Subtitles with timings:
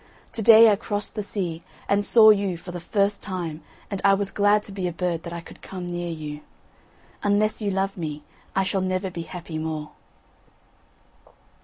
[0.33, 3.61] To day I crossed the sea and saw you for the first time
[3.91, 6.41] and I was glad to be a bird that I could come near you.
[7.21, 8.23] Unless you love me,
[8.55, 9.91] I shall never be happy more."